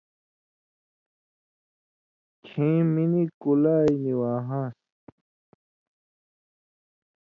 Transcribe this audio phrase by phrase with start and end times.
[2.45, 4.75] کھیں منی کُلائی نی واہان٘س۔